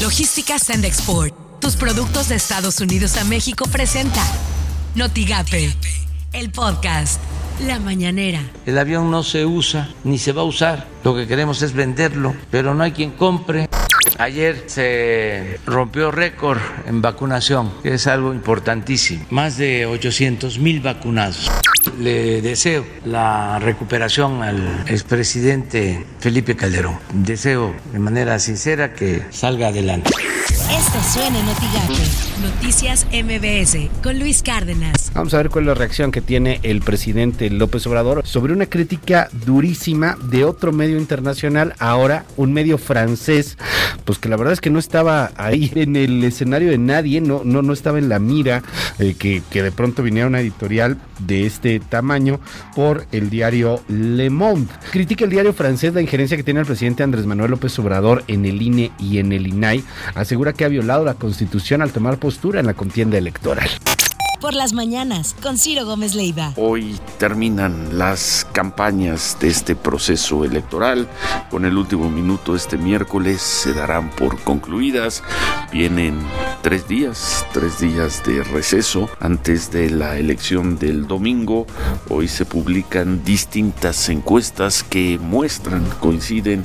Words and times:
Logística 0.00 0.58
Send 0.58 0.86
Export. 0.86 1.34
Tus 1.60 1.76
productos 1.76 2.30
de 2.30 2.34
Estados 2.36 2.80
Unidos 2.80 3.18
a 3.18 3.24
México 3.24 3.66
presenta 3.70 4.22
Notigape, 4.94 5.74
el 6.32 6.50
podcast. 6.50 7.20
La 7.66 7.78
mañanera. 7.78 8.40
El 8.64 8.78
avión 8.78 9.10
no 9.10 9.22
se 9.22 9.44
usa 9.44 9.90
ni 10.02 10.16
se 10.16 10.32
va 10.32 10.40
a 10.40 10.46
usar. 10.46 10.86
Lo 11.04 11.14
que 11.14 11.26
queremos 11.26 11.60
es 11.60 11.74
venderlo, 11.74 12.34
pero 12.50 12.74
no 12.74 12.82
hay 12.82 12.92
quien 12.92 13.10
compre. 13.10 13.68
Ayer 14.20 14.64
se 14.66 15.58
rompió 15.64 16.10
récord 16.10 16.58
en 16.86 17.00
vacunación, 17.00 17.72
que 17.82 17.94
es 17.94 18.06
algo 18.06 18.34
importantísimo. 18.34 19.24
Más 19.30 19.56
de 19.56 19.86
800 19.86 20.58
mil 20.58 20.80
vacunados. 20.80 21.50
Le 21.98 22.42
deseo 22.42 22.84
la 23.06 23.58
recuperación 23.60 24.42
al 24.42 24.84
expresidente 24.88 26.04
Felipe 26.18 26.54
Calderón. 26.54 26.98
Deseo 27.14 27.74
de 27.94 27.98
manera 27.98 28.38
sincera 28.38 28.92
que 28.92 29.22
salga 29.30 29.68
adelante. 29.68 30.10
Esto 30.50 31.00
suena 31.02 31.38
en 31.38 31.46
Noticias 32.42 33.06
MBS 33.12 34.02
con 34.02 34.18
Luis 34.18 34.42
Cárdenas. 34.42 35.10
Vamos 35.14 35.34
a 35.34 35.38
ver 35.38 35.50
cuál 35.50 35.64
es 35.64 35.68
la 35.68 35.74
reacción 35.74 36.12
que 36.12 36.20
tiene 36.20 36.60
el 36.62 36.80
presidente 36.80 37.50
López 37.50 37.86
Obrador 37.86 38.26
sobre 38.26 38.52
una 38.52 38.66
crítica 38.66 39.28
durísima 39.44 40.16
de 40.22 40.44
otro 40.44 40.72
medio 40.72 40.98
internacional, 40.98 41.74
ahora 41.78 42.24
un 42.36 42.52
medio 42.52 42.78
francés, 42.78 43.58
pues 44.10 44.18
que 44.18 44.28
la 44.28 44.36
verdad 44.36 44.52
es 44.52 44.60
que 44.60 44.70
no 44.70 44.80
estaba 44.80 45.30
ahí 45.36 45.70
en 45.76 45.94
el 45.94 46.24
escenario 46.24 46.72
de 46.72 46.78
nadie, 46.78 47.20
no, 47.20 47.42
no, 47.44 47.62
no 47.62 47.72
estaba 47.72 48.00
en 48.00 48.08
la 48.08 48.18
mira, 48.18 48.64
eh, 48.98 49.14
que, 49.16 49.40
que 49.48 49.62
de 49.62 49.70
pronto 49.70 50.02
viniera 50.02 50.26
una 50.26 50.40
editorial 50.40 50.98
de 51.20 51.46
este 51.46 51.78
tamaño 51.78 52.40
por 52.74 53.06
el 53.12 53.30
diario 53.30 53.80
Le 53.86 54.28
Monde. 54.28 54.66
Critica 54.90 55.24
el 55.24 55.30
diario 55.30 55.52
francés 55.52 55.94
la 55.94 56.00
injerencia 56.00 56.36
que 56.36 56.42
tiene 56.42 56.58
el 56.58 56.66
presidente 56.66 57.04
Andrés 57.04 57.24
Manuel 57.24 57.52
López 57.52 57.78
Obrador 57.78 58.24
en 58.26 58.46
el 58.46 58.60
INE 58.60 58.90
y 58.98 59.18
en 59.18 59.30
el 59.30 59.46
INAI. 59.46 59.84
Asegura 60.16 60.54
que 60.54 60.64
ha 60.64 60.68
violado 60.68 61.04
la 61.04 61.14
constitución 61.14 61.80
al 61.80 61.92
tomar 61.92 62.18
postura 62.18 62.58
en 62.58 62.66
la 62.66 62.74
contienda 62.74 63.16
electoral 63.16 63.70
por 64.40 64.54
las 64.54 64.72
mañanas 64.72 65.36
con 65.42 65.58
Ciro 65.58 65.84
Gómez 65.84 66.14
Leiva. 66.14 66.52
Hoy 66.56 66.98
terminan 67.18 67.98
las 67.98 68.46
campañas 68.52 69.36
de 69.40 69.48
este 69.48 69.76
proceso 69.76 70.44
electoral. 70.44 71.08
Con 71.50 71.64
el 71.64 71.76
último 71.76 72.10
minuto 72.10 72.56
este 72.56 72.78
miércoles 72.78 73.42
se 73.42 73.74
darán 73.74 74.10
por 74.10 74.40
concluidas. 74.40 75.22
Vienen 75.72 76.18
tres 76.62 76.88
días, 76.88 77.46
tres 77.52 77.80
días 77.80 78.22
de 78.24 78.42
receso 78.42 79.08
antes 79.20 79.70
de 79.70 79.90
la 79.90 80.18
elección 80.18 80.78
del 80.78 81.06
domingo. 81.06 81.66
Hoy 82.08 82.26
se 82.26 82.46
publican 82.46 83.22
distintas 83.24 84.08
encuestas 84.08 84.82
que 84.82 85.18
muestran, 85.18 85.84
coinciden 86.00 86.64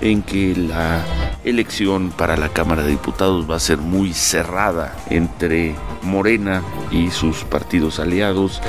en 0.00 0.22
que 0.22 0.54
la 0.54 1.04
elección 1.46 2.10
para 2.10 2.36
la 2.36 2.50
Cámara 2.50 2.82
de 2.82 2.90
Diputados 2.90 3.50
va 3.50 3.56
a 3.56 3.60
ser 3.60 3.78
muy 3.78 4.12
cerrada 4.12 4.96
entre 5.08 5.74
Morena 6.02 6.62
y 6.90 7.10
sus 7.10 7.44
partidos 7.44 7.98
aliados. 7.98 8.60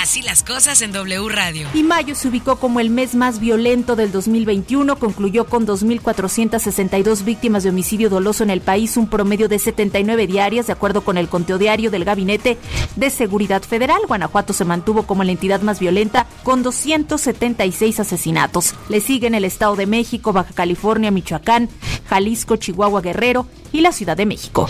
Así 0.00 0.22
las 0.22 0.42
cosas 0.42 0.80
en 0.80 0.92
W 0.92 1.28
Radio. 1.28 1.68
Y 1.74 1.82
mayo 1.82 2.14
se 2.14 2.28
ubicó 2.28 2.56
como 2.56 2.80
el 2.80 2.88
mes 2.88 3.14
más 3.14 3.40
violento 3.40 3.94
del 3.94 4.10
2021, 4.10 4.96
concluyó 4.96 5.44
con 5.46 5.66
2.462 5.66 7.24
víctimas 7.24 7.62
de 7.62 7.68
homicidio 7.68 8.08
doloso 8.08 8.42
en 8.42 8.48
el 8.48 8.62
país, 8.62 8.96
un 8.96 9.10
promedio 9.10 9.48
de 9.48 9.58
79 9.58 10.26
diarias, 10.26 10.66
de 10.68 10.72
acuerdo 10.72 11.02
con 11.02 11.18
el 11.18 11.28
conteo 11.28 11.58
diario 11.58 11.90
del 11.90 12.06
Gabinete 12.06 12.56
de 12.96 13.10
Seguridad 13.10 13.62
Federal. 13.62 14.00
Guanajuato 14.08 14.54
se 14.54 14.64
mantuvo 14.64 15.02
como 15.02 15.24
la 15.24 15.32
entidad 15.32 15.60
más 15.60 15.78
violenta, 15.78 16.26
con 16.42 16.62
276 16.62 18.00
asesinatos. 18.00 18.76
Le 18.88 19.00
siguen 19.00 19.34
el 19.34 19.44
Estado 19.44 19.76
de 19.76 19.86
México, 19.86 20.32
Baja 20.32 20.54
California, 20.54 21.10
Michoacán, 21.10 21.68
Jalisco, 22.08 22.56
Chihuahua, 22.56 23.00
Guerrero 23.00 23.46
y 23.72 23.80
la 23.80 23.92
Ciudad 23.92 24.16
de 24.16 24.26
México. 24.26 24.68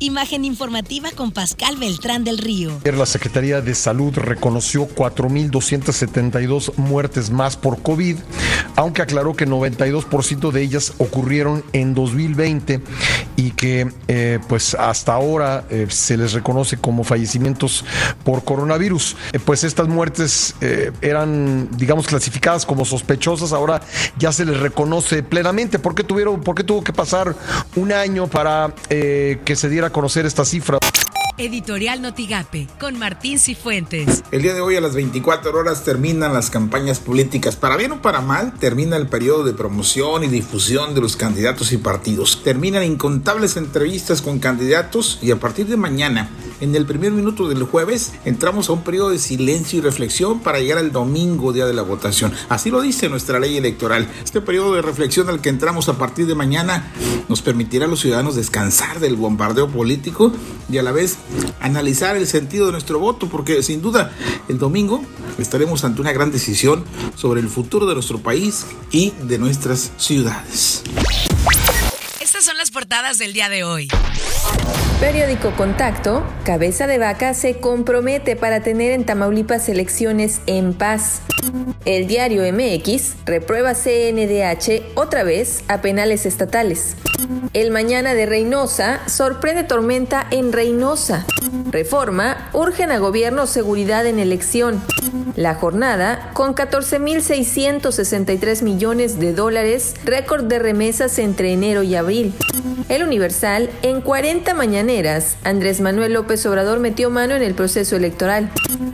Imagen 0.00 0.44
informativa 0.44 1.10
con 1.10 1.32
Pascal 1.32 1.76
Beltrán 1.76 2.22
del 2.22 2.38
Río. 2.38 2.70
La 2.84 3.04
Secretaría 3.04 3.60
de 3.60 3.74
Salud 3.74 4.14
reconoció 4.14 4.86
4.272 4.86 6.76
muertes 6.76 7.30
más 7.30 7.56
por 7.56 7.82
COVID, 7.82 8.16
aunque 8.76 9.02
aclaró 9.02 9.34
que 9.34 9.48
92% 9.48 10.52
de 10.52 10.62
ellas 10.62 10.92
ocurrieron 10.98 11.64
en 11.72 11.94
2020 11.94 12.80
y 13.38 13.52
que 13.52 13.88
eh, 14.08 14.40
pues 14.48 14.74
hasta 14.74 15.14
ahora 15.14 15.64
eh, 15.70 15.86
se 15.90 16.16
les 16.16 16.32
reconoce 16.32 16.76
como 16.76 17.04
fallecimientos 17.04 17.84
por 18.24 18.42
coronavirus. 18.42 19.16
Eh, 19.32 19.38
pues 19.38 19.62
estas 19.62 19.86
muertes 19.86 20.56
eran, 21.00 21.68
digamos, 21.76 22.08
clasificadas 22.08 22.66
como 22.66 22.84
sospechosas, 22.84 23.52
ahora 23.52 23.80
ya 24.18 24.32
se 24.32 24.44
les 24.44 24.58
reconoce 24.58 25.22
plenamente. 25.22 25.78
¿Por 25.78 25.94
qué, 25.94 26.02
tuvieron, 26.02 26.40
por 26.40 26.56
qué 26.56 26.64
tuvo 26.64 26.82
que 26.82 26.92
pasar 26.92 27.36
un 27.76 27.92
año 27.92 28.26
para 28.26 28.74
que 28.88 29.54
se 29.54 29.68
diera 29.68 29.90
conocer 29.90 30.26
esta 30.26 30.44
cifra. 30.44 30.78
Editorial 31.38 32.02
Notigape 32.02 32.66
con 32.80 32.98
Martín 32.98 33.38
Cifuentes. 33.38 34.24
El 34.32 34.42
día 34.42 34.54
de 34.54 34.60
hoy 34.60 34.74
a 34.74 34.80
las 34.80 34.96
24 34.96 35.56
horas 35.56 35.84
terminan 35.84 36.34
las 36.34 36.50
campañas 36.50 36.98
políticas. 36.98 37.54
Para 37.54 37.76
bien 37.76 37.92
o 37.92 38.02
para 38.02 38.20
mal, 38.20 38.54
termina 38.54 38.96
el 38.96 39.06
periodo 39.06 39.44
de 39.44 39.54
promoción 39.54 40.24
y 40.24 40.26
difusión 40.26 40.96
de 40.96 41.00
los 41.00 41.16
candidatos 41.16 41.70
y 41.70 41.76
partidos. 41.76 42.42
Terminan 42.42 42.82
incontables 42.82 43.56
entrevistas 43.56 44.20
con 44.20 44.40
candidatos 44.40 45.20
y 45.22 45.30
a 45.30 45.36
partir 45.36 45.68
de 45.68 45.76
mañana, 45.76 46.28
en 46.60 46.74
el 46.74 46.86
primer 46.86 47.12
minuto 47.12 47.48
del 47.48 47.62
jueves, 47.62 48.12
entramos 48.24 48.68
a 48.68 48.72
un 48.72 48.82
periodo 48.82 49.10
de 49.10 49.18
silencio 49.18 49.78
y 49.78 49.82
reflexión 49.82 50.40
para 50.40 50.58
llegar 50.58 50.78
al 50.78 50.92
domingo, 50.92 51.52
día 51.52 51.66
de 51.66 51.74
la 51.74 51.82
votación. 51.82 52.32
Así 52.48 52.70
lo 52.70 52.80
dice 52.80 53.08
nuestra 53.08 53.38
ley 53.38 53.56
electoral. 53.56 54.08
Este 54.24 54.40
periodo 54.40 54.74
de 54.74 54.82
reflexión 54.82 55.28
al 55.28 55.40
que 55.40 55.48
entramos 55.48 55.88
a 55.88 55.98
partir 55.98 56.26
de 56.26 56.34
mañana 56.34 56.92
nos 57.28 57.42
permitirá 57.42 57.86
a 57.86 57.88
los 57.88 58.00
ciudadanos 58.00 58.36
descansar 58.36 59.00
del 59.00 59.16
bombardeo 59.16 59.68
político 59.68 60.32
y 60.70 60.78
a 60.78 60.82
la 60.82 60.92
vez 60.92 61.18
analizar 61.60 62.16
el 62.16 62.26
sentido 62.26 62.66
de 62.66 62.72
nuestro 62.72 62.98
voto, 62.98 63.28
porque 63.28 63.62
sin 63.62 63.82
duda 63.82 64.12
el 64.48 64.58
domingo 64.58 65.02
estaremos 65.38 65.84
ante 65.84 66.00
una 66.00 66.12
gran 66.12 66.32
decisión 66.32 66.84
sobre 67.14 67.40
el 67.40 67.48
futuro 67.48 67.86
de 67.86 67.94
nuestro 67.94 68.18
país 68.18 68.66
y 68.90 69.12
de 69.22 69.38
nuestras 69.38 69.92
ciudades. 69.96 70.82
Estas 72.38 72.52
son 72.52 72.58
las 72.58 72.70
portadas 72.70 73.18
del 73.18 73.32
día 73.32 73.48
de 73.48 73.64
hoy. 73.64 73.88
Periódico 75.00 75.50
Contacto, 75.56 76.24
Cabeza 76.44 76.86
de 76.86 76.96
Vaca 76.96 77.34
se 77.34 77.58
compromete 77.58 78.36
para 78.36 78.62
tener 78.62 78.92
en 78.92 79.04
Tamaulipas 79.04 79.68
elecciones 79.68 80.40
en 80.46 80.72
paz. 80.72 81.20
El 81.84 82.06
diario 82.06 82.44
MX 82.52 83.16
reprueba 83.26 83.74
CNDH 83.74 84.82
otra 84.94 85.24
vez 85.24 85.64
a 85.66 85.80
penales 85.80 86.26
estatales. 86.26 86.94
El 87.52 87.70
mañana 87.70 88.14
de 88.14 88.26
Reynosa 88.26 89.00
sorprende 89.08 89.64
tormenta 89.64 90.26
en 90.30 90.52
Reynosa. 90.52 91.26
Reforma, 91.70 92.50
urgen 92.52 92.92
a 92.92 92.98
gobierno 92.98 93.46
seguridad 93.46 94.06
en 94.06 94.18
elección. 94.18 94.82
La 95.34 95.54
jornada, 95.54 96.30
con 96.34 96.54
14.663 96.54 98.62
millones 98.62 99.18
de 99.18 99.32
dólares, 99.32 99.94
récord 100.04 100.44
de 100.44 100.58
remesas 100.58 101.18
entre 101.18 101.52
enero 101.52 101.82
y 101.82 101.96
abril. 101.96 102.34
El 102.88 103.02
Universal, 103.02 103.70
en 103.82 104.00
40 104.00 104.54
mañaneras, 104.54 105.36
Andrés 105.44 105.80
Manuel 105.80 106.12
López 106.12 106.44
Obrador 106.46 106.80
metió 106.80 107.10
mano 107.10 107.34
en 107.34 107.42
el 107.42 107.54
proceso 107.54 107.96
electoral. 107.96 108.50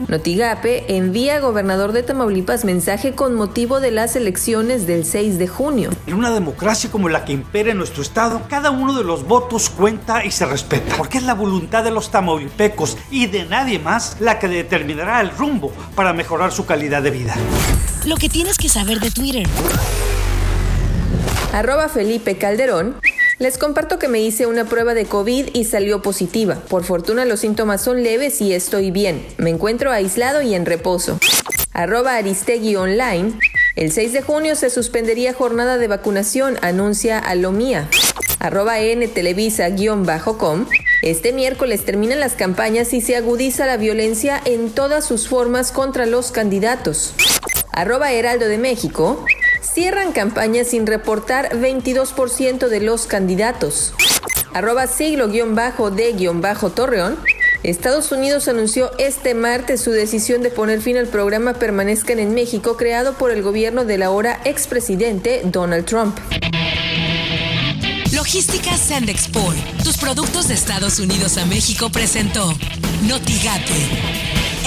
Notigape 0.07 0.95
envía 0.95 1.37
a 1.37 1.39
gobernador 1.39 1.91
de 1.91 2.03
Tamaulipas 2.03 2.63
mensaje 2.63 3.13
con 3.13 3.33
motivo 3.33 3.79
de 3.79 3.91
las 3.91 4.15
elecciones 4.15 4.85
del 4.85 5.03
6 5.03 5.39
de 5.39 5.47
junio. 5.47 5.89
En 6.05 6.13
una 6.13 6.31
democracia 6.31 6.91
como 6.91 7.09
la 7.09 7.25
que 7.25 7.33
impera 7.33 7.71
en 7.71 7.77
nuestro 7.77 8.03
estado, 8.03 8.43
cada 8.47 8.69
uno 8.69 8.95
de 8.95 9.03
los 9.03 9.25
votos 9.25 9.69
cuenta 9.69 10.23
y 10.23 10.31
se 10.31 10.45
respeta, 10.45 10.95
porque 10.95 11.17
es 11.17 11.23
la 11.23 11.33
voluntad 11.33 11.83
de 11.83 11.91
los 11.91 12.11
tamaulipecos 12.11 12.97
y 13.09 13.27
de 13.27 13.45
nadie 13.45 13.79
más 13.79 14.17
la 14.19 14.37
que 14.37 14.47
determinará 14.47 15.21
el 15.21 15.31
rumbo 15.31 15.71
para 15.95 16.13
mejorar 16.13 16.51
su 16.51 16.65
calidad 16.65 17.01
de 17.01 17.11
vida. 17.11 17.35
Lo 18.05 18.15
que 18.17 18.29
tienes 18.29 18.57
que 18.57 18.69
saber 18.69 18.99
de 18.99 19.09
Twitter. 19.09 19.47
Arroba 21.51 21.89
Felipe 21.89 22.37
Calderón 22.37 22.95
les 23.39 23.57
comparto 23.57 23.99
que 23.99 24.07
me 24.07 24.21
hice 24.21 24.45
una 24.45 24.65
prueba 24.65 24.93
de 24.93 25.05
COVID 25.05 25.49
y 25.53 25.65
salió 25.65 26.01
positiva. 26.01 26.55
Por 26.69 26.83
fortuna 26.83 27.25
los 27.25 27.41
síntomas 27.41 27.81
son 27.81 28.03
leves 28.03 28.41
y 28.41 28.53
estoy 28.53 28.91
bien. 28.91 29.25
Me 29.37 29.49
encuentro 29.49 29.91
aislado 29.91 30.41
y 30.41 30.55
en 30.55 30.65
reposo. 30.65 31.19
Arroba 31.73 32.15
Aristegui 32.15 32.75
Online. 32.75 33.33
El 33.75 33.91
6 33.91 34.13
de 34.13 34.21
junio 34.21 34.55
se 34.55 34.69
suspendería 34.69 35.33
jornada 35.33 35.77
de 35.77 35.89
vacunación, 35.89 36.57
anuncia 36.61 37.19
Alomía. 37.19 37.89
Arroba 38.39 38.79
N 38.79 39.05
Televisa-com. 39.07 40.65
Este 41.01 41.33
miércoles 41.33 41.83
terminan 41.83 42.21
las 42.21 42.33
campañas 42.33 42.93
y 42.93 43.01
se 43.01 43.17
agudiza 43.17 43.65
la 43.65 43.75
violencia 43.75 44.41
en 44.45 44.69
todas 44.69 45.05
sus 45.05 45.27
formas 45.27 45.73
contra 45.73 46.05
los 46.05 46.31
candidatos. 46.31 47.13
Arroba 47.73 48.13
Heraldo 48.13 48.47
de 48.47 48.57
México. 48.57 49.25
Cierran 49.73 50.13
campaña 50.13 50.63
sin 50.63 50.87
reportar 50.87 51.59
22% 51.59 52.67
de 52.67 52.79
los 52.79 53.07
candidatos. 53.07 53.93
Arroba 54.53 54.87
siglo-de-torreón. 54.87 57.17
Estados 57.63 58.11
Unidos 58.11 58.47
anunció 58.47 58.91
este 58.99 59.33
martes 59.33 59.81
su 59.81 59.89
decisión 59.91 60.43
de 60.43 60.51
poner 60.51 60.81
fin 60.81 60.97
al 60.97 61.07
programa 61.07 61.55
Permanezcan 61.55 62.19
en 62.19 62.35
México 62.35 62.77
creado 62.77 63.13
por 63.13 63.31
el 63.31 63.41
gobierno 63.41 63.85
del 63.85 64.03
ahora 64.03 64.39
expresidente 64.45 65.41
Donald 65.45 65.85
Trump. 65.85 66.15
Logística 68.13 68.77
Sand 68.77 69.09
Export, 69.09 69.57
tus 69.83 69.97
productos 69.97 70.47
de 70.47 70.53
Estados 70.53 70.99
Unidos 70.99 71.37
a 71.37 71.45
México 71.45 71.89
presentó 71.89 72.53
Notigate, 73.03 73.73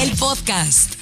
el 0.03 0.11
podcast. 0.19 0.98